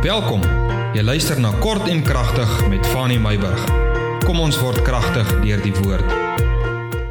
Welkom. 0.00 0.40
Jy 0.96 1.02
luister 1.04 1.36
na 1.44 1.50
Kort 1.60 1.84
en 1.92 1.98
Kragtig 2.00 2.48
met 2.72 2.86
Fanny 2.88 3.18
Meyburg. 3.20 3.66
Kom 4.24 4.38
ons 4.40 4.56
word 4.56 4.80
kragtig 4.80 5.28
deur 5.42 5.60
die 5.60 5.74
woord. 5.76 6.14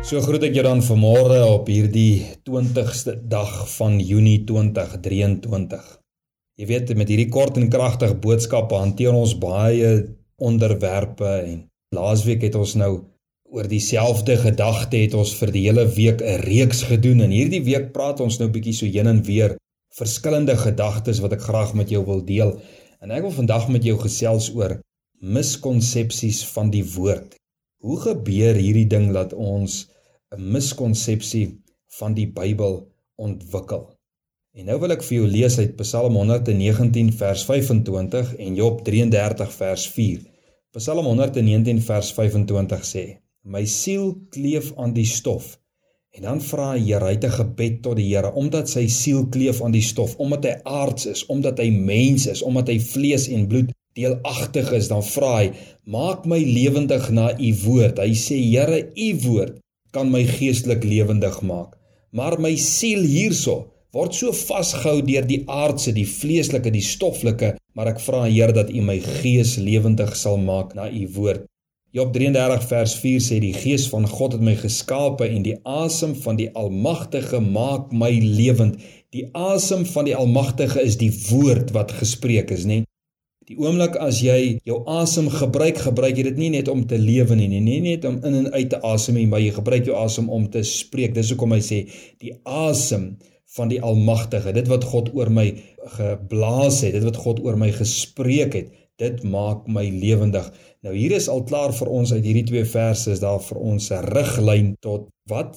So 0.01 0.17
groet 0.25 0.47
ek 0.47 0.57
jou 0.57 0.63
dan 0.65 0.81
vanmôre 0.81 1.37
op 1.45 1.69
hierdie 1.69 2.23
20ste 2.49 3.13
dag 3.29 3.51
van 3.75 3.99
Junie 4.01 4.39
2023. 4.49 5.85
Jy 6.57 6.69
weet 6.71 6.95
met 6.97 7.13
hierdie 7.13 7.29
kort 7.29 7.61
en 7.61 7.69
kragtig 7.69 8.17
boodskappe 8.25 8.81
hanteer 8.81 9.13
ons 9.13 9.37
baie 9.37 9.93
onderwerpe 10.41 11.29
en 11.43 11.61
laasweek 11.93 12.49
het 12.49 12.57
ons 12.57 12.73
nou 12.81 12.91
oor 13.53 13.69
dieselfde 13.69 14.41
gedagte 14.41 15.05
het 15.05 15.13
ons 15.13 15.37
vir 15.37 15.53
die 15.53 15.67
hele 15.69 15.85
week 15.93 16.25
'n 16.25 16.41
reeks 16.41 16.87
gedoen 16.89 17.21
en 17.21 17.37
hierdie 17.37 17.61
week 17.61 17.93
praat 17.93 18.17
ons 18.17 18.41
nou 18.41 18.49
bietjie 18.49 18.73
so 18.73 18.89
heen 18.89 19.13
en 19.13 19.21
weer 19.21 19.59
verskillende 19.95 20.57
gedagtes 20.57 21.19
wat 21.23 21.33
ek 21.37 21.45
graag 21.45 21.73
met 21.77 21.89
jou 21.89 22.03
wil 22.05 22.21
deel. 22.25 22.57
En 22.99 23.13
ek 23.15 23.23
wil 23.23 23.31
vandag 23.31 23.69
met 23.71 23.85
jou 23.87 23.95
gesels 23.99 24.49
oor 24.51 24.73
miskonsepsies 25.23 26.41
van 26.51 26.71
die 26.73 26.83
woord. 26.83 27.37
Hoe 27.79 27.95
gebeur 28.03 28.59
hierdie 28.59 28.89
ding 28.91 29.13
dat 29.15 29.31
ons 29.33 29.85
'n 30.35 30.49
miskonsepsie 30.55 31.45
van 31.99 32.13
die 32.17 32.27
Bybel 32.27 32.75
ontwikkel? 33.15 33.85
En 34.57 34.65
nou 34.65 34.79
wil 34.83 34.91
ek 34.91 35.03
vir 35.03 35.17
jou 35.17 35.27
lees 35.27 35.57
uit 35.59 35.77
Psalm 35.79 36.15
119 36.19 37.13
vers 37.21 37.45
25 37.47 38.35
en 38.35 38.55
Job 38.55 38.83
33 38.83 39.53
vers 39.61 39.87
4. 39.95 40.19
Psalm 40.75 41.05
119 41.05 41.81
vers 41.81 42.11
25 42.13 42.83
sê: 42.83 43.05
My 43.43 43.65
siel 43.65 44.15
kleef 44.29 44.73
aan 44.75 44.93
die 44.93 45.07
stof 45.07 45.55
En 46.19 46.25
dan 46.25 46.41
vra 46.43 46.73
Here, 46.75 47.05
hy 47.07 47.13
het 47.15 47.23
'n 47.23 47.31
gebed 47.31 47.75
tot 47.83 47.95
die 47.95 48.09
Here 48.11 48.33
omdat 48.35 48.69
sy 48.69 48.87
siel 48.91 49.27
kleef 49.31 49.61
aan 49.63 49.71
die 49.71 49.85
stof, 49.91 50.17
omdat 50.19 50.43
hy 50.43 50.55
aards 50.63 51.05
is, 51.05 51.25
omdat 51.25 51.59
hy 51.63 51.69
mens 51.71 52.25
is, 52.27 52.41
omdat 52.43 52.67
hy 52.67 52.79
vlees 52.79 53.27
en 53.29 53.47
bloed 53.47 53.69
deelagtig 53.95 54.71
is, 54.75 54.89
dan 54.91 55.03
vra 55.03 55.37
hy: 55.37 55.51
"Maak 55.85 56.25
my 56.25 56.39
lewendig 56.43 57.09
na 57.11 57.31
u 57.39 57.53
woord." 57.63 57.99
Hy 58.03 58.11
sê: 58.13 58.35
"Here, 58.35 58.91
u 58.95 59.09
woord 59.23 59.61
kan 59.91 60.11
my 60.11 60.25
geestelik 60.25 60.83
lewendig 60.83 61.41
maak." 61.41 61.77
Maar 62.11 62.39
my 62.39 62.55
siel 62.55 63.01
hierso 63.01 63.71
word 63.93 64.13
so 64.13 64.31
vasgehou 64.31 65.01
deur 65.01 65.25
die 65.27 65.43
aardse, 65.47 65.93
die 65.93 66.07
vleeslike, 66.07 66.69
die 66.71 66.81
stoffelike, 66.81 67.55
maar 67.73 67.87
ek 67.87 67.99
vra 67.99 68.25
Here 68.27 68.51
dat 68.51 68.69
u 68.69 68.81
my 68.81 68.99
gees 68.99 69.55
lewendig 69.55 70.15
sal 70.15 70.37
maak 70.37 70.75
na 70.75 70.89
u 70.91 71.07
woord. 71.15 71.47
Job 71.89 72.11
33 72.13 72.67
vers 72.69 72.91
4 73.01 73.21
sê 73.25 73.37
die 73.41 73.55
gees 73.57 73.87
van 73.89 74.03
God 74.05 74.35
het 74.35 74.43
my 74.45 74.51
geskape 74.59 75.25
en 75.25 75.41
die 75.41 75.55
asem 75.65 76.11
van 76.21 76.37
die 76.37 76.51
Almagtige 76.53 77.39
maak 77.41 77.87
my 77.89 78.11
lewend. 78.13 78.75
Die 79.09 79.23
asem 79.33 79.87
van 79.89 80.05
die 80.05 80.13
Almagtige 80.13 80.83
is 80.85 80.99
die 81.01 81.09
woord 81.31 81.73
wat 81.73 81.95
gespreek 81.97 82.53
is, 82.53 82.67
nê? 82.69 82.83
Die 83.49 83.57
oomblik 83.57 83.97
as 83.97 84.19
jy 84.21 84.59
jou 84.69 84.83
asem 84.85 85.31
gebruik, 85.33 85.81
gebruik 85.81 86.21
jy 86.21 86.27
dit 86.27 86.37
nie 86.37 86.51
net 86.59 86.69
om 86.69 86.83
te 86.85 86.99
lewe 87.01 87.33
nie, 87.39 87.49
nie, 87.57 87.79
net 87.81 88.05
om 88.05 88.19
in 88.21 88.37
en 88.43 88.51
uit 88.53 88.69
te 88.69 88.77
asem 88.85 89.17
nie, 89.17 89.25
maar 89.31 89.41
jy 89.41 89.55
gebruik 89.57 89.89
jou 89.89 89.97
asem 89.97 90.29
om 90.29 90.45
te 90.53 90.61
spreek. 90.61 91.17
Dis 91.17 91.33
hoekom 91.33 91.57
hy 91.57 91.63
sê 91.65 91.79
die 92.21 92.35
asem 92.45 93.15
van 93.57 93.73
die 93.73 93.81
Almagtige, 93.81 94.53
dit 94.53 94.69
wat 94.69 94.85
God 94.85 95.09
oor 95.17 95.33
my 95.33 95.47
geblaas 95.97 96.83
het, 96.85 96.93
dit 96.99 97.09
wat 97.09 97.17
God 97.17 97.41
oor 97.41 97.57
my 97.57 97.73
gespreek 97.73 98.61
het, 98.61 98.69
dit 98.99 99.23
maak 99.23 99.67
my 99.67 99.85
lewendig. 99.89 100.49
Nou 100.85 100.93
hier 100.95 101.15
is 101.15 101.29
al 101.31 101.45
klaar 101.47 101.73
vir 101.75 101.91
ons 101.99 102.11
uit 102.13 102.23
hierdie 102.23 102.47
twee 102.51 102.65
verse 102.67 103.11
is 103.11 103.23
daar 103.23 103.39
vir 103.43 103.61
ons 103.71 103.91
'n 103.91 104.03
riglyn 104.13 104.75
tot 104.85 105.07
wat 105.31 105.55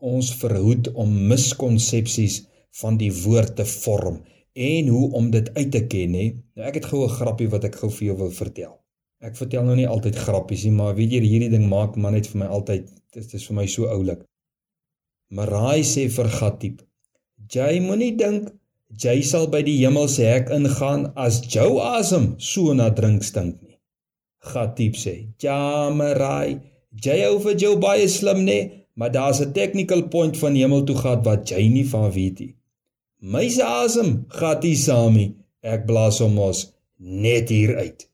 ons 0.00 0.32
verhoed 0.42 0.92
om 0.94 1.26
miskonsepsies 1.28 2.44
van 2.80 2.96
die 2.96 3.12
woord 3.24 3.56
te 3.56 3.64
vorm 3.64 4.22
en 4.56 4.88
hoe 4.88 5.12
om 5.12 5.30
dit 5.30 5.54
uit 5.54 5.70
te 5.70 5.86
ken 5.86 6.14
hè. 6.14 6.26
Nou 6.56 6.66
ek 6.68 6.80
het 6.80 6.90
gou 6.90 7.04
'n 7.04 7.16
grappie 7.18 7.48
wat 7.48 7.64
ek 7.64 7.76
gou 7.82 7.90
vir 7.90 8.06
jou 8.06 8.16
wil 8.16 8.30
vertel. 8.30 8.74
Ek 9.20 9.36
vertel 9.36 9.64
nou 9.64 9.76
nie 9.76 9.88
altyd 9.88 10.16
grappies 10.16 10.64
nie, 10.64 10.72
maar 10.72 10.94
weet 10.94 11.12
jy 11.12 11.20
hierdie 11.20 11.50
ding 11.50 11.68
maak 11.68 11.96
man 11.96 12.12
net 12.12 12.26
vir 12.26 12.38
my 12.38 12.46
altyd 12.46 12.90
dit 13.12 13.34
is 13.34 13.46
vir 13.46 13.56
my 13.56 13.66
so 13.66 13.86
oulik. 13.86 14.24
Marai 15.30 15.82
sê 15.82 16.08
vir 16.08 16.28
Gatiep: 16.28 16.82
"Jy 17.52 17.80
moenie 17.80 18.16
dink 18.16 18.52
jy 18.94 19.22
sal 19.22 19.46
by 19.52 19.62
die 19.66 19.78
hemelse 19.80 20.24
hek 20.24 20.50
ingaan 20.54 21.12
as 21.16 21.40
jou 21.54 21.80
asem 21.82 22.34
so 22.38 22.74
na 22.74 22.88
drink 22.90 23.24
stink 23.24 23.60
nie. 23.62 23.78
Gatiep 24.46 24.94
sê: 24.94 25.14
"Ja, 25.42 25.90
Marai, 25.90 26.60
jy 27.04 27.18
hou 27.24 27.38
vir 27.40 27.56
jou 27.58 27.76
baie 27.76 28.08
slim 28.08 28.44
nê, 28.46 28.86
maar 28.94 29.10
daar's 29.10 29.40
'n 29.40 29.52
technical 29.52 30.02
point 30.08 30.36
van 30.36 30.54
hemel 30.54 30.84
toe 30.84 30.96
gehad 30.96 31.24
wat 31.24 31.50
jy 31.50 31.68
nie 31.68 31.84
van 31.84 32.10
weet 32.12 32.38
nie." 32.40 32.54
My 33.20 33.48
se 33.48 33.62
asem, 33.62 34.26
Gatie 34.28 34.76
Sami, 34.76 35.34
ek 35.62 35.86
blaas 35.86 36.18
hom 36.18 36.34
mos 36.34 36.72
net 36.98 37.48
hier 37.48 37.76
uit. 37.76 38.08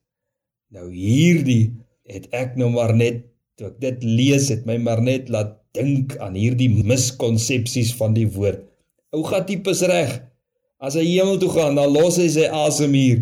Nou 0.70 0.90
hierdie 0.90 1.72
het 2.08 2.28
ek 2.32 2.56
nou 2.56 2.70
maar 2.70 2.94
net 2.96 3.26
toe 3.58 3.66
ek 3.66 3.80
dit 3.80 4.04
lees 4.04 4.48
het 4.48 4.64
my 4.66 4.78
maar 4.78 5.02
net 5.02 5.28
laat 5.28 5.58
dink 5.76 6.16
aan 6.16 6.34
hierdie 6.34 6.68
miskonsepsies 6.68 7.92
van 7.98 8.14
die 8.14 8.26
woord. 8.26 8.62
Ou 9.12 9.22
Gatiep 9.28 9.68
is 9.68 9.82
reg. 9.82 10.31
As 10.82 10.96
hy 10.98 11.04
hemel 11.06 11.38
toe 11.38 11.52
gaan, 11.54 11.76
dan 11.78 11.92
los 11.94 12.18
hy 12.18 12.26
sy 12.32 12.48
asem 12.50 12.94
hier. 12.98 13.20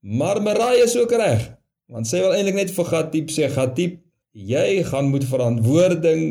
Maar 0.00 0.40
Marai 0.40 0.78
is 0.80 0.96
ook 0.96 1.12
reg. 1.20 1.44
Want 1.92 2.08
sy 2.08 2.22
wil 2.24 2.32
eintlik 2.32 2.56
net 2.56 2.72
vir 2.72 2.88
Gatiep 2.88 3.34
sê, 3.34 3.50
Gatiep, 3.52 3.98
jy 4.32 4.80
gaan 4.88 5.10
moet 5.12 5.26
verantwoording 5.28 6.22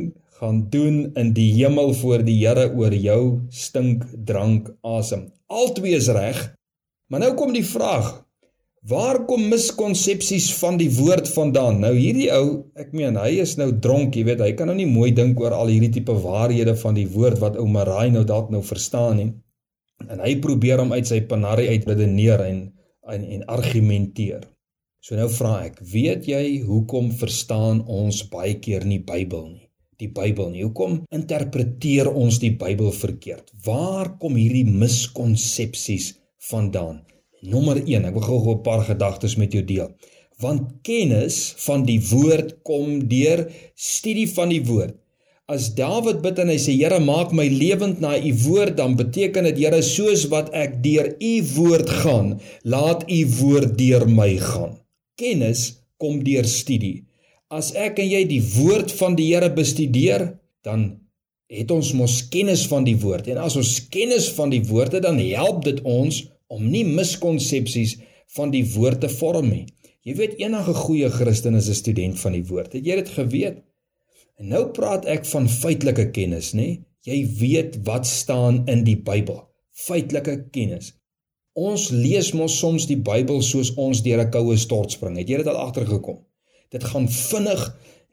gaan 0.42 0.64
doen 0.74 1.12
in 1.22 1.36
die 1.38 1.52
hemel 1.60 1.94
voor 1.94 2.24
die 2.26 2.40
Here 2.40 2.66
oor 2.74 2.96
jou 2.98 3.22
stink 3.54 4.08
drank 4.26 4.72
asem. 4.82 5.28
Altwee 5.46 5.94
is 6.00 6.10
reg. 6.10 6.40
Maar 7.14 7.28
nou 7.28 7.32
kom 7.38 7.54
die 7.54 7.66
vraag, 7.68 8.10
waar 8.90 9.20
kom 9.30 9.44
miskonsepsies 9.52 10.50
van 10.58 10.80
die 10.82 10.90
woord 10.96 11.30
vandaan? 11.30 11.78
Nou 11.84 11.92
hierdie 11.94 12.32
ou, 12.34 12.64
ek 12.74 12.96
meen, 12.98 13.20
hy 13.22 13.36
is 13.44 13.54
nou 13.62 13.70
dronk, 13.84 14.18
jy 14.18 14.26
weet, 14.32 14.42
hy 14.42 14.56
kan 14.58 14.72
nou 14.72 14.78
nie 14.80 14.90
mooi 14.90 15.12
dink 15.14 15.38
oor 15.44 15.54
al 15.54 15.70
hierdie 15.70 15.92
tipe 16.00 16.16
waarhede 16.26 16.74
van 16.82 16.98
die 16.98 17.06
woord 17.12 17.38
wat 17.44 17.62
ou 17.62 17.68
Marai 17.70 18.10
nou 18.16 18.26
dalk 18.26 18.50
nou 18.50 18.64
verstaan 18.66 19.22
nie. 19.22 19.30
En 20.10 20.20
hy 20.20 20.36
probeer 20.40 20.80
hom 20.80 20.92
uit 20.92 21.08
sy 21.08 21.22
panari 21.22 21.68
uit 21.68 21.86
redeneer 21.86 22.40
en 22.46 22.72
en, 23.10 23.26
en 23.26 23.46
argumenteer. 23.46 24.46
So 25.02 25.18
nou 25.18 25.28
vra 25.34 25.56
ek, 25.66 25.82
weet 25.94 26.28
jy 26.30 26.62
hoekom 26.68 27.10
verstaan 27.18 27.82
ons 27.90 28.22
baie 28.30 28.58
keer 28.62 28.86
nie 28.86 29.02
Bybel 29.02 29.48
nie? 29.50 29.68
Die 30.02 30.10
Bybel 30.14 30.52
nie. 30.54 30.64
Hoekom 30.66 31.02
interpreteer 31.14 32.10
ons 32.10 32.40
die 32.42 32.54
Bybel 32.58 32.94
verkeerd? 32.94 33.52
Waar 33.66 34.16
kom 34.22 34.38
hierdie 34.38 34.66
miskonsepsies 34.66 36.14
vandaan? 36.50 37.02
Nommer 37.42 37.82
1, 37.82 38.06
ek 38.10 38.18
wil 38.18 38.26
gou 38.28 38.56
'n 38.56 38.64
paar 38.66 38.86
gedagtes 38.86 39.38
met 39.38 39.54
jou 39.54 39.64
deel. 39.66 39.90
Want 40.42 40.82
kennis 40.86 41.54
van 41.66 41.86
die 41.86 42.00
woord 42.02 42.62
kom 42.64 43.08
deur 43.10 43.46
studie 43.76 44.30
van 44.30 44.50
die 44.50 44.64
woord. 44.66 45.01
As 45.52 45.66
Dawid 45.76 46.22
bid 46.24 46.38
en 46.40 46.48
hy 46.48 46.56
sê 46.64 46.78
Here 46.80 47.02
maak 47.04 47.34
my 47.36 47.44
lewend 47.52 48.00
na 48.00 48.14
u 48.16 48.32
woord 48.46 48.78
dan 48.80 48.96
beteken 48.96 49.50
dit 49.50 49.58
Here 49.60 49.82
soos 49.84 50.30
wat 50.32 50.52
ek 50.56 50.78
deur 50.86 51.10
u 51.20 51.34
woord 51.58 51.90
gaan 52.02 52.30
laat 52.64 53.04
u 53.12 53.20
woord 53.42 53.74
deur 53.76 54.06
my 54.08 54.30
gaan. 54.40 54.78
Kennis 55.20 55.84
kom 56.00 56.22
deur 56.24 56.48
studie. 56.48 57.04
As 57.52 57.74
ek 57.76 58.00
en 58.00 58.08
jy 58.08 58.22
die 58.30 58.40
woord 58.54 58.94
van 58.96 59.18
die 59.20 59.28
Here 59.34 59.50
bestudeer 59.52 60.30
dan 60.64 60.86
het 61.52 61.74
ons 61.76 61.90
mos 62.00 62.22
kennis 62.32 62.64
van 62.72 62.88
die 62.88 62.96
woord 63.02 63.28
en 63.34 63.42
as 63.44 63.58
ons 63.60 63.74
kennis 63.92 64.30
van 64.38 64.54
die 64.54 64.62
woorde 64.70 65.02
dan 65.04 65.20
help 65.20 65.66
dit 65.68 65.82
ons 65.84 66.22
om 66.48 66.64
nie 66.64 66.86
miskonsepsies 66.88 67.98
van 68.38 68.56
die 68.56 68.64
woord 68.72 69.04
te 69.04 69.12
vorm 69.12 69.52
nie. 69.52 69.66
Jy 70.08 70.16
weet 70.16 70.40
enige 70.40 70.78
goeie 70.80 71.12
Christen 71.12 71.60
is 71.60 71.68
'n 71.68 71.76
student 71.76 72.20
van 72.24 72.40
die 72.40 72.46
woord. 72.48 72.72
Het 72.74 72.86
jy 72.88 72.96
dit 73.04 73.10
geweet? 73.20 73.60
En 74.42 74.50
nou 74.50 74.64
praat 74.74 75.06
ek 75.06 75.28
van 75.30 75.46
feitelike 75.46 76.08
kennis, 76.16 76.56
nê? 76.58 76.80
Jy 77.06 77.18
weet 77.38 77.76
wat 77.86 78.08
staan 78.10 78.64
in 78.72 78.80
die 78.88 78.98
Bybel. 78.98 79.38
Feitelike 79.86 80.34
kennis. 80.56 80.96
Ons 81.54 81.92
lees 81.94 82.32
mos 82.34 82.56
soms 82.58 82.88
die 82.90 82.98
Bybel 82.98 83.44
soos 83.46 83.70
ons 83.78 84.02
deur 84.02 84.24
'n 84.24 84.32
koue 84.34 84.58
stort 84.58 84.92
spring. 84.98 85.18
Het 85.18 85.30
jy 85.30 85.38
dit 85.38 85.48
al 85.48 85.62
agtergekom? 85.68 86.18
Dit 86.72 86.84
gaan 86.84 87.08
vinnig, 87.10 87.62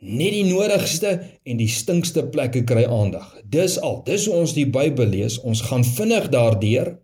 net 0.01 0.33
die 0.33 0.45
nodigste 0.45 1.25
en 1.45 1.57
die 1.57 1.69
stinkste 1.69 2.27
plekke 2.29 2.65
kry 2.65 2.85
aandag. 2.85 3.33
Dis 3.45 3.79
al. 3.79 4.03
Dis 4.05 4.27
hoe 4.27 4.35
ons 4.35 4.53
die 4.53 4.67
Bybel 4.67 5.07
lees. 5.07 5.41
Ons 5.41 5.61
gaan 5.61 5.85
vinnig 5.85 6.29
daardeur 6.29 6.99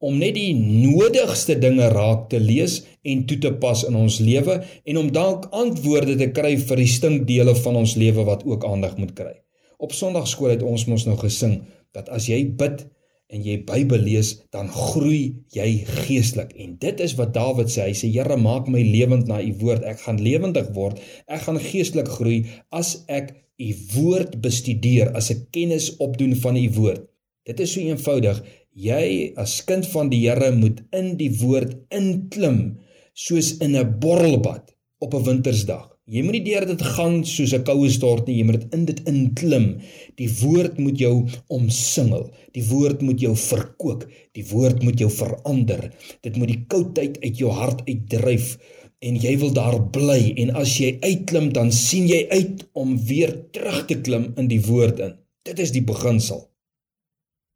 om 0.00 0.16
net 0.20 0.34
die 0.36 0.54
nodigste 0.56 1.58
dinge 1.60 1.90
raak 1.92 2.28
te 2.32 2.40
lees 2.40 2.80
en 3.04 3.26
toe 3.28 3.38
te 3.44 3.52
pas 3.62 3.82
in 3.88 3.98
ons 4.00 4.20
lewe 4.24 4.60
en 4.64 5.00
om 5.00 5.10
dalk 5.12 5.50
antwoorde 5.56 6.16
te 6.20 6.30
kry 6.36 6.54
vir 6.56 6.80
die 6.80 6.88
stinkdele 6.88 7.54
van 7.60 7.80
ons 7.82 7.96
lewe 8.00 8.24
wat 8.28 8.46
ook 8.48 8.64
aandag 8.68 8.96
moet 9.00 9.12
kry. 9.16 9.34
Op 9.80 9.92
Sondagskool 9.96 10.54
het 10.54 10.64
ons 10.64 10.86
mos 10.88 11.06
nou 11.08 11.18
gesing 11.20 11.60
dat 11.96 12.08
as 12.12 12.28
jy 12.30 12.42
bid 12.56 12.84
en 13.30 13.44
jy 13.46 13.60
Bybel 13.66 14.02
lees, 14.02 14.32
dan 14.50 14.68
groei 14.74 15.44
jy 15.54 15.84
geestelik. 16.04 16.50
En 16.58 16.74
dit 16.82 17.02
is 17.04 17.14
wat 17.18 17.32
Dawid 17.36 17.70
sê. 17.70 17.86
Hy 17.90 17.94
sê 17.94 18.10
Here, 18.10 18.36
maak 18.36 18.66
my 18.70 18.82
lewend 18.82 19.30
na 19.30 19.38
u 19.42 19.52
woord. 19.60 19.86
Ek 19.86 20.02
gaan 20.02 20.18
lewendig 20.22 20.72
word. 20.74 20.98
Ek 21.30 21.44
gaan 21.46 21.60
geestelik 21.62 22.10
groei 22.10 22.40
as 22.74 22.96
ek 23.06 23.32
u 23.60 23.70
woord 23.94 24.40
bestudeer, 24.42 25.12
as 25.14 25.30
ek 25.34 25.46
kennis 25.54 25.92
opdoen 26.02 26.34
van 26.42 26.58
u 26.58 26.66
woord. 26.74 27.06
Dit 27.46 27.62
is 27.62 27.72
so 27.74 27.82
eenvoudig. 27.82 28.42
Jy 28.70 29.32
as 29.34 29.60
kind 29.66 29.86
van 29.90 30.10
die 30.12 30.20
Here 30.28 30.52
moet 30.54 30.84
in 30.94 31.16
die 31.18 31.30
woord 31.40 31.74
inklim 31.90 32.78
soos 33.14 33.58
in 33.58 33.74
'n 33.76 33.98
borrelbad 33.98 34.70
op 35.00 35.14
'n 35.14 35.24
wintersdag. 35.24 35.88
Jy 36.06 36.22
moet 36.22 36.32
nie 36.32 36.44
deur 36.44 36.66
dit 36.66 36.82
gaan 36.82 37.24
soos 37.24 37.52
'n 37.52 37.64
koue 37.64 37.90
stort 37.90 38.26
nie, 38.26 38.38
jy 38.38 38.44
moet 38.44 38.60
dit 38.60 38.74
in 38.74 38.84
dit 38.84 39.00
inklim. 39.08 39.80
Die 40.16 40.30
woord 40.40 40.78
moet 40.78 40.98
jou 40.98 41.26
omsingel. 41.48 42.30
Die 42.52 42.64
woord 42.64 43.02
moet 43.02 43.20
jou 43.20 43.36
verkoop. 43.36 44.06
Die 44.32 44.46
woord 44.52 44.82
moet 44.82 44.98
jou 44.98 45.10
verander. 45.10 45.92
Dit 46.22 46.36
moet 46.36 46.48
die 46.48 46.64
koudheid 46.66 47.18
uit 47.22 47.38
jou 47.38 47.50
hart 47.50 47.82
uitdryf 47.88 48.58
en 49.00 49.16
jy 49.16 49.38
wil 49.38 49.52
daar 49.52 49.78
bly 49.90 50.34
en 50.36 50.50
as 50.60 50.78
jy 50.78 50.98
uitklim 51.00 51.52
dan 51.52 51.72
sien 51.72 52.06
jy 52.06 52.26
uit 52.30 52.68
om 52.72 52.98
weer 53.06 53.50
terug 53.50 53.86
te 53.86 54.00
klim 54.00 54.32
in 54.36 54.48
die 54.48 54.60
woord 54.60 54.98
in. 55.00 55.14
Dit 55.42 55.58
is 55.58 55.72
die 55.72 55.82
beginsel. 55.82 56.50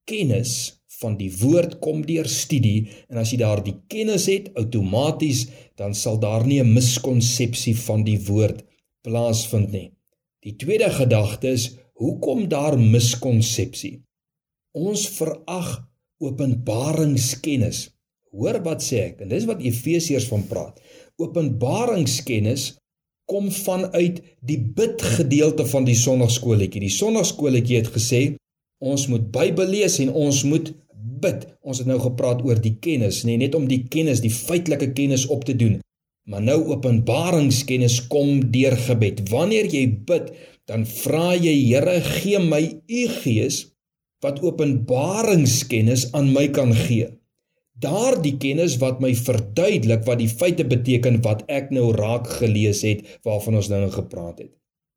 Kennis 0.09 0.81
van 1.01 1.17
die 1.19 1.31
woord 1.41 1.79
kom 1.85 2.03
deur 2.07 2.29
studie 2.31 2.89
en 3.09 3.19
as 3.23 3.33
jy 3.33 3.41
daardie 3.43 3.77
kennis 3.91 4.27
het 4.31 4.51
outomaties 4.59 5.47
dan 5.81 5.95
sal 5.95 6.21
daar 6.23 6.47
nie 6.47 6.61
'n 6.63 6.75
miskonsepsie 6.75 7.77
van 7.87 8.05
die 8.05 8.19
woord 8.29 8.65
plaasvind 9.03 9.73
nie. 9.73 9.91
Die 10.45 10.57
tweede 10.57 10.91
gedagte 10.91 11.49
is 11.49 11.71
hoekom 11.95 12.49
daar 12.49 12.79
miskonsepsie? 12.79 14.03
Ons 14.75 15.09
verag 15.09 15.89
openbaringskennis. 16.19 17.91
Hoor 18.35 18.63
wat 18.65 18.83
sê 18.83 19.11
ek 19.11 19.21
en 19.21 19.29
dis 19.29 19.47
wat 19.47 19.63
Efesiërs 19.63 20.27
van 20.29 20.47
praat. 20.51 20.81
Openbaringskennis 21.23 22.75
kom 23.31 23.51
vanuit 23.51 24.21
die 24.45 24.59
bidgedeelte 24.61 25.67
van 25.67 25.87
die 25.87 25.97
sonnaarskoolletjie. 25.97 26.83
Die 26.85 26.93
sonnaarskoolletjie 26.93 27.79
het 27.81 27.93
gesê 27.95 28.23
ons 28.85 29.07
moet 29.09 29.31
Bybel 29.33 29.71
lees 29.71 30.01
en 30.03 30.11
ons 30.13 30.43
moet 30.45 30.73
bid. 31.25 31.49
Ons 31.65 31.81
het 31.83 31.89
nou 31.91 31.99
gepraat 32.03 32.45
oor 32.45 32.61
die 32.61 32.77
kennis, 32.85 33.23
nê, 33.25 33.35
nee, 33.35 33.47
net 33.47 33.57
om 33.59 33.67
die 33.71 33.83
kennis, 33.91 34.23
die 34.25 34.33
feitelike 34.33 34.93
kennis 34.97 35.27
op 35.33 35.47
te 35.49 35.57
doen. 35.59 35.81
Maar 36.29 36.45
nou 36.45 36.61
openbaringskennis 36.73 37.99
kom 38.13 38.41
deur 38.53 38.77
gebed. 38.87 39.27
Wanneer 39.33 39.69
jy 39.73 39.85
bid, 40.09 40.33
dan 40.69 40.87
vra 40.89 41.35
jy 41.37 41.53
Here, 41.67 41.99
gee 42.01 42.41
my 42.41 42.63
u 42.89 43.05
gees 43.21 43.65
wat 44.25 44.41
openbaringskennis 44.41 46.09
aan 46.17 46.31
my 46.33 46.47
kan 46.57 46.73
gee. 46.73 47.11
Daardie 47.85 48.37
kennis 48.41 48.79
wat 48.81 49.03
my 49.05 49.11
verduidelik 49.19 50.05
wat 50.09 50.23
die 50.23 50.31
feite 50.31 50.65
beteken 50.65 51.19
wat 51.27 51.43
ek 51.53 51.73
nou 51.75 51.91
raak 51.93 52.31
gelees 52.39 52.81
het 52.87 53.03
waarvan 53.27 53.59
ons 53.61 53.69
nou 53.73 53.83
gepraat 53.93 54.47
het. 54.47 54.53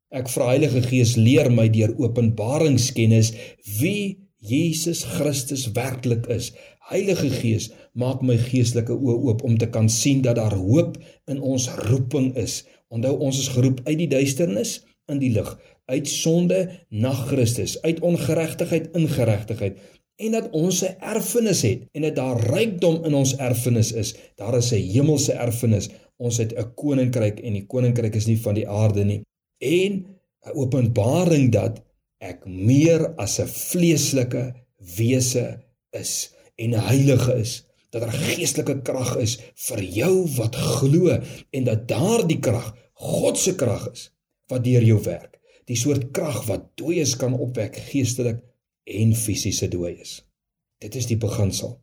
Ek 0.08 0.30
vra 0.32 0.54
Heilige 0.54 0.80
Gees 0.86 1.18
leer 1.20 1.50
my 1.52 1.66
deur 1.68 1.92
openbaringskennis 2.00 3.34
wie 3.80 4.27
Jesus 4.38 5.02
Christus 5.02 5.66
werklik 5.74 6.26
is. 6.26 6.52
Heilige 6.88 7.30
Gees, 7.30 7.70
maak 7.92 8.22
my 8.22 8.36
geestelike 8.38 8.94
oë 8.94 9.16
oop 9.28 9.42
om 9.44 9.58
te 9.58 9.68
kan 9.74 9.88
sien 9.90 10.22
dat 10.22 10.38
daar 10.38 10.54
hoop 10.54 10.96
in 11.26 11.40
ons 11.40 11.68
roeping 11.90 12.34
is. 12.38 12.62
Onthou 12.88 13.16
ons 13.18 13.38
is 13.38 13.50
geroep 13.52 13.82
uit 13.84 13.98
die 13.98 14.08
duisternis 14.08 14.78
in 15.10 15.18
die 15.20 15.32
lig, 15.34 15.48
uit 15.88 16.08
sonde 16.08 16.68
na 16.88 17.12
Christus, 17.12 17.76
uit 17.82 18.00
ongeregtigheid 18.04 18.92
in 18.96 19.08
geregtigheid 19.08 19.78
en 20.18 20.34
dat 20.34 20.50
ons 20.50 20.82
'n 20.84 20.96
erfenis 20.98 21.62
het 21.62 21.86
en 21.92 22.02
dat 22.02 22.16
daar 22.16 22.40
rykdom 22.40 23.04
in 23.04 23.14
ons 23.14 23.36
erfenis 23.36 23.92
is. 23.92 24.14
Daar 24.34 24.56
is 24.56 24.72
'n 24.72 24.90
hemelse 24.92 25.32
erfenis. 25.32 25.88
Ons 26.16 26.36
het 26.36 26.52
'n 26.54 26.74
koninkryk 26.74 27.38
en 27.40 27.52
die 27.52 27.66
koninkryk 27.66 28.14
is 28.14 28.26
nie 28.26 28.40
van 28.40 28.54
die 28.54 28.68
aarde 28.68 29.04
nie. 29.04 29.22
En 29.58 29.92
'n 30.46 30.54
openbaring 30.54 31.52
dat 31.52 31.82
ek 32.18 32.46
meer 32.46 33.14
as 33.16 33.38
'n 33.40 33.46
vleeslike 33.46 34.44
wese 34.96 35.62
is 35.92 36.34
en 36.56 36.72
heilige 36.72 37.34
is 37.38 37.64
dat 37.90 38.02
daar 38.02 38.12
geestelike 38.12 38.82
krag 38.82 39.16
is 39.16 39.38
vir 39.68 39.82
jou 39.82 40.26
wat 40.36 40.56
glo 40.56 41.18
en 41.50 41.64
dat 41.64 41.88
daardie 41.88 42.40
krag 42.40 42.74
God 42.94 43.38
se 43.38 43.54
krag 43.54 43.92
is 43.92 44.10
wat 44.48 44.64
deur 44.64 44.82
jou 44.82 45.00
werk. 45.02 45.38
Die 45.66 45.76
soort 45.76 46.10
krag 46.12 46.46
wat 46.46 46.76
dooies 46.76 47.16
kan 47.16 47.34
opwek 47.34 47.76
geestelik 47.76 48.42
en 48.84 49.14
fisiese 49.14 49.68
dooies 49.68 50.28
dit 50.82 50.98
is 50.98 51.08
die 51.10 51.18
beginsel. 51.20 51.76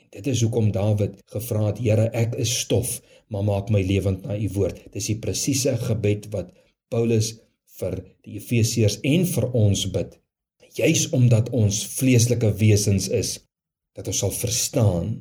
En 0.00 0.08
dit 0.18 0.28
is 0.30 0.42
hoekom 0.44 0.70
Dawid 0.74 1.18
gevra 1.32 1.66
het 1.70 1.82
Here 1.82 2.08
ek 2.14 2.36
is 2.42 2.52
stof 2.62 3.00
maar 3.32 3.42
maak 3.46 3.72
my 3.74 3.82
lewend 3.82 4.22
na 4.26 4.36
u 4.38 4.48
woord. 4.54 4.84
Dis 4.94 5.10
die 5.10 5.18
presiese 5.22 5.74
gebed 5.82 6.28
wat 6.34 6.52
Paulus 6.92 7.32
vir 7.80 7.98
die 8.24 8.36
Efesiërs 8.40 9.00
en 9.04 9.26
vir 9.32 9.48
ons 9.56 9.84
bid. 9.92 10.16
Juis 10.76 11.06
omdat 11.16 11.50
ons 11.56 11.78
vleeslike 11.96 12.50
wesens 12.60 13.08
is, 13.08 13.36
dat 13.96 14.08
ons 14.10 14.18
sal 14.24 14.32
verstaan 14.34 15.12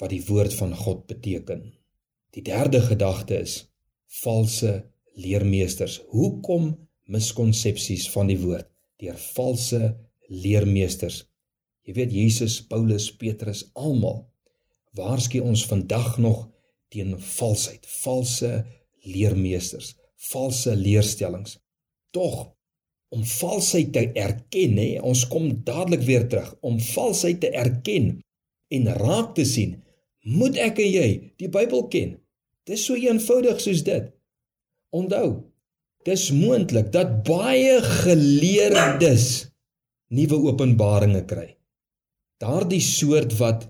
wat 0.00 0.10
die 0.10 0.22
woord 0.26 0.54
van 0.58 0.74
God 0.74 1.04
beteken. 1.10 1.62
Die 2.34 2.42
derde 2.46 2.80
gedagte 2.82 3.38
is 3.44 3.56
valse 4.22 4.80
leermeesters. 5.14 6.00
Hoekom 6.10 6.72
miskonsepsies 7.10 8.08
van 8.14 8.30
die 8.30 8.38
woord 8.40 8.66
deur 9.02 9.18
valse 9.34 9.94
leermeesters? 10.28 11.24
Jy 11.86 11.94
weet 11.96 12.12
Jesus, 12.14 12.60
Paulus, 12.66 13.08
Petrus, 13.18 13.64
almal 13.74 14.24
waarsku 14.98 15.38
ons 15.46 15.62
vandag 15.70 16.16
nog 16.18 16.48
teen 16.90 17.14
valsheid, 17.22 17.86
valse 18.02 18.50
leermeesters, 19.06 19.94
valse 20.30 20.74
leerstellings. 20.76 21.58
Tog 22.10 22.50
om 23.10 23.24
valsheid 23.26 23.92
te 23.92 24.04
erken, 24.14 24.76
hè, 24.78 24.88
ons 25.02 25.26
kom 25.30 25.50
dadelik 25.66 26.04
weer 26.06 26.26
terug 26.30 26.54
om 26.66 26.78
valsheid 26.80 27.40
te 27.42 27.50
erken 27.50 28.20
en 28.70 28.90
raak 29.00 29.34
te 29.34 29.44
sien, 29.44 29.80
moet 30.22 30.58
ek 30.60 30.78
en 30.82 30.90
jy 30.90 31.08
die 31.40 31.50
Bybel 31.50 31.86
ken. 31.90 32.16
Dis 32.68 32.84
so 32.86 32.94
eenvoudig 32.94 33.58
soos 33.62 33.82
dit. 33.86 34.10
Onthou, 34.94 35.42
dis 36.06 36.28
moontlik 36.34 36.90
dat 36.94 37.22
baie 37.26 37.80
geleerdes 38.02 39.26
nuwe 40.14 40.38
openbaringe 40.50 41.24
kry. 41.30 41.48
Daardie 42.40 42.82
soort 42.82 43.36
wat 43.38 43.66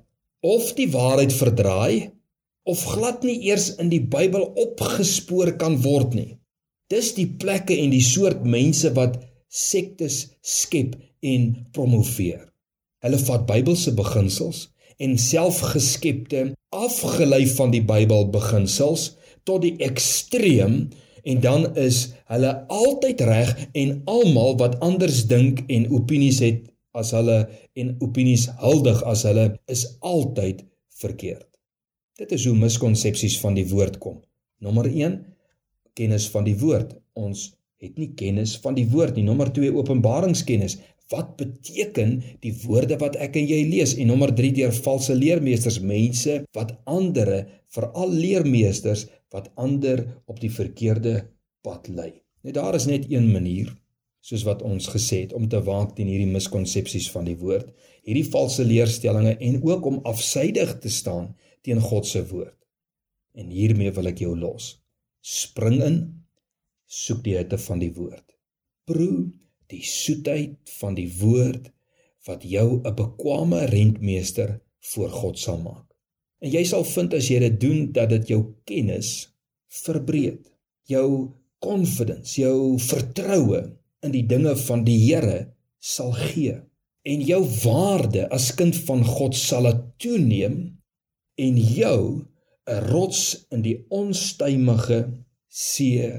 of 0.47 0.73
die 0.77 0.89
waarheid 0.93 1.33
verdraai 1.37 2.11
of 2.69 2.85
glad 2.95 3.25
nie 3.27 3.39
eers 3.49 3.71
in 3.83 3.91
die 3.93 4.03
Bybel 4.05 4.45
opgespoor 4.63 5.57
kan 5.61 5.81
word 5.85 6.15
nie. 6.17 6.40
Dis 6.91 7.13
die 7.15 7.29
plekke 7.39 7.77
en 7.79 7.93
die 7.95 8.03
soort 8.03 8.43
mense 8.43 8.91
wat 8.97 9.21
sektes 9.47 10.25
skep 10.43 10.97
en 11.23 11.53
promoveer. 11.75 12.49
Hulle 13.05 13.21
vat 13.23 13.47
Bybelse 13.49 13.95
beginsels 13.99 14.67
en 15.01 15.15
selfgeskepte 15.19 16.51
afgelei 16.75 17.45
van 17.55 17.71
die 17.73 17.83
Bybel 17.87 18.27
beginsels 18.35 19.13
tot 19.49 19.63
die 19.65 19.77
ekstreem 19.87 20.91
en 21.31 21.41
dan 21.45 21.69
is 21.79 22.11
hulle 22.33 22.53
altyd 22.73 23.23
reg 23.29 23.55
en 23.77 24.01
almal 24.11 24.57
wat 24.61 24.79
anders 24.85 25.25
dink 25.31 25.63
en 25.69 25.89
opinies 25.95 26.41
het 26.45 26.67
as 26.97 27.13
hulle 27.15 27.45
en 27.79 27.95
opinies 28.03 28.49
huldig 28.61 29.03
as 29.07 29.23
hulle 29.29 29.47
is 29.71 29.87
altyd 30.01 30.65
verkeerd. 31.01 31.47
Dit 32.19 32.35
is 32.37 32.45
hoe 32.49 32.57
miskonsepsies 32.59 33.39
van 33.41 33.55
die 33.57 33.69
woord 33.71 34.01
kom. 34.03 34.19
Nommer 34.61 34.91
1 34.91 35.30
kennis 36.01 36.29
van 36.33 36.49
die 36.49 36.57
woord. 36.61 36.97
Ons 37.21 37.51
het 37.81 37.97
nie 38.01 38.11
kennis 38.17 38.57
van 38.65 38.77
die 38.77 38.87
woord 38.91 39.17
nie. 39.17 39.27
Nommer 39.29 39.53
2 39.57 39.73
openbaringskennis. 39.77 40.79
Wat 41.11 41.35
beteken 41.41 42.21
die 42.45 42.53
woorde 42.65 42.99
wat 43.01 43.17
ek 43.19 43.39
en 43.41 43.49
jy 43.51 43.65
lees? 43.67 43.97
En 43.99 44.13
nommer 44.13 44.31
3 44.37 44.53
deur 44.61 44.75
valse 44.85 45.17
leermeesters, 45.17 45.81
mense 45.83 46.43
wat 46.57 46.77
ander, 46.91 47.33
veral 47.75 48.13
leermeesters 48.15 49.09
wat 49.35 49.51
ander 49.59 50.05
op 50.31 50.39
die 50.43 50.53
verkeerde 50.53 51.21
pad 51.67 51.89
lei. 51.91 52.13
Net 52.47 52.57
daar 52.57 52.79
is 52.79 52.89
net 52.89 53.09
een 53.11 53.29
manier 53.33 53.73
soos 54.25 54.45
wat 54.45 54.63
ons 54.67 54.89
gesê 54.93 55.23
het 55.25 55.33
om 55.37 55.47
te 55.49 55.61
waak 55.65 55.95
teen 55.97 56.11
hierdie 56.11 56.29
miskonsepsies 56.29 57.09
van 57.13 57.25
die 57.29 57.39
woord, 57.41 57.71
hierdie 58.05 58.27
valse 58.29 58.65
leerstellings 58.69 59.41
en 59.41 59.61
ook 59.65 59.87
om 59.89 60.01
afsydig 60.09 60.77
te 60.83 60.93
staan 60.93 61.33
teen 61.65 61.81
God 61.81 62.09
se 62.09 62.23
woord. 62.29 62.57
En 63.37 63.49
hiermee 63.53 63.93
wil 63.97 64.11
ek 64.11 64.21
jou 64.25 64.35
los. 64.37 64.75
Spring 65.21 65.81
in, 65.85 65.99
soek 66.87 67.23
die 67.25 67.37
hitte 67.37 67.59
van 67.61 67.83
die 67.83 67.93
woord. 67.95 68.25
Proe 68.89 69.29
die 69.71 69.83
soetheid 69.87 70.73
van 70.81 70.97
die 70.99 71.09
woord 71.21 71.71
wat 72.27 72.43
jou 72.45 72.81
'n 72.81 72.95
bekwame 72.95 73.65
rentmeester 73.71 74.61
voor 74.93 75.11
God 75.11 75.39
sal 75.39 75.61
maak. 75.61 75.87
En 76.41 76.51
jy 76.51 76.65
sal 76.65 76.85
vind 76.85 77.15
as 77.15 77.29
jy 77.29 77.39
dit 77.39 77.61
doen 77.61 77.93
dat 77.93 78.09
dit 78.09 78.29
jou 78.29 78.55
kennis 78.65 79.29
verbreed, 79.69 80.51
jou 80.89 81.35
confidence, 81.59 82.41
jou 82.41 82.79
vertroue 82.79 83.77
in 84.03 84.13
die 84.13 84.27
dinge 84.27 84.57
van 84.57 84.85
die 84.85 84.99
Here 84.99 85.53
sal 85.79 86.13
gee 86.13 86.57
en 87.03 87.23
jou 87.25 87.41
waarde 87.65 88.27
as 88.33 88.51
kind 88.57 88.77
van 88.77 89.05
God 89.05 89.37
sal 89.37 89.69
toeneem 89.97 90.57
en 91.41 91.57
jou 91.57 92.27
'n 92.71 92.83
rots 92.93 93.47
in 93.51 93.63
die 93.67 93.79
onstuimige 93.89 95.01
see 95.49 96.11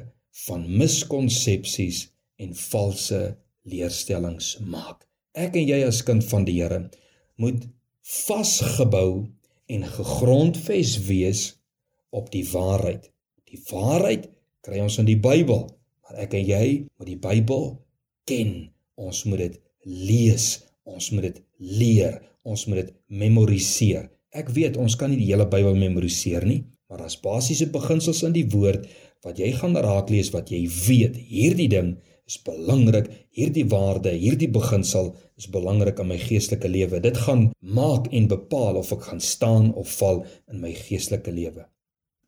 van 0.48 0.65
miskonsepsies 0.77 2.10
en 2.43 2.55
valse 2.55 3.22
leerstellings 3.72 4.58
maak. 4.60 5.05
Ek 5.31 5.55
en 5.55 5.67
jy 5.70 5.79
as 5.88 6.03
kind 6.03 6.25
van 6.27 6.43
die 6.48 6.58
Here 6.60 6.81
moet 7.39 7.63
vasgebou 8.01 9.29
en 9.72 9.88
gegrondves 9.96 10.98
wees 11.08 11.43
op 12.12 12.31
die 12.34 12.43
waarheid. 12.51 13.08
Die 13.48 13.62
waarheid 13.72 14.27
kry 14.65 14.81
ons 14.84 15.00
in 15.00 15.08
die 15.08 15.20
Bybel, 15.20 15.63
maar 16.03 16.20
ek 16.25 16.36
en 16.36 16.46
jy 16.48 16.65
moet 16.98 17.08
die 17.08 17.22
Bybel 17.22 17.70
ken. 18.27 18.55
Ons 19.00 19.24
moet 19.25 19.46
dit 19.46 19.60
lees, 19.88 20.48
ons 20.84 21.12
moet 21.15 21.29
dit 21.29 21.39
leer, 21.58 22.20
ons 22.43 22.65
moet 22.67 22.84
dit 22.84 22.91
memoriseer. 23.08 24.10
Ek 24.32 24.48
weet 24.56 24.78
ons 24.80 24.96
kan 24.96 25.12
nie 25.12 25.20
die 25.20 25.32
hele 25.34 25.48
Bybel 25.52 25.76
memoriseer 25.76 26.46
nie, 26.48 26.62
maar 26.88 27.04
daar's 27.04 27.18
basiese 27.20 27.68
beginsels 27.72 28.22
in 28.24 28.36
die 28.36 28.48
woord 28.52 28.86
wat 29.26 29.40
jy 29.42 29.52
gaan 29.58 29.76
raak 29.76 30.10
lees 30.10 30.32
wat 30.34 30.54
jy 30.54 30.64
weet. 30.72 31.18
Hierdie 31.20 31.68
ding 31.72 31.98
is 32.28 32.38
belangrik, 32.46 33.10
hierdie 33.36 33.66
waarde, 33.70 34.14
hierdie 34.16 34.50
beginsel 34.52 35.12
is 35.40 35.50
belangrik 35.52 36.00
in 36.00 36.08
my 36.14 36.18
geestelike 36.22 36.70
lewe. 36.72 37.02
Dit 37.04 37.20
gaan 37.26 37.50
maak 37.60 38.08
en 38.16 38.30
bepaal 38.32 38.80
of 38.80 38.94
ek 38.96 39.10
gaan 39.10 39.24
staan 39.24 39.74
of 39.76 39.92
val 40.00 40.24
in 40.52 40.64
my 40.64 40.72
geestelike 40.78 41.34
lewe. 41.36 41.68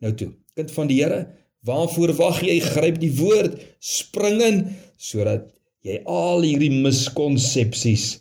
Nou 0.04 0.12
toe, 0.20 0.34
kind 0.60 0.74
van 0.76 0.92
die 0.92 1.00
Here, 1.00 1.22
waarvoor 1.64 2.12
wag 2.20 2.42
jy? 2.44 2.58
Gryp 2.68 3.00
die 3.00 3.14
woord, 3.16 3.56
spring 3.80 4.44
in 4.44 4.60
sodat 5.00 5.48
jy 5.88 6.02
al 6.04 6.44
hierdie 6.44 6.74
miskonsepsies 6.84 8.18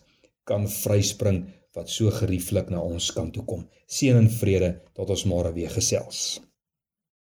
kan 0.47 0.69
vryspring 0.71 1.43
wat 1.76 1.91
so 1.91 2.11
gerieflik 2.11 2.71
na 2.71 2.81
ons 2.85 3.11
kant 3.17 3.33
toe 3.35 3.45
kom. 3.49 3.67
Seën 3.87 4.17
en 4.17 4.31
vrede 4.41 4.73
tot 4.97 5.11
ons 5.11 5.25
môre 5.29 5.52
weer 5.57 5.73
gesels. 5.73 6.41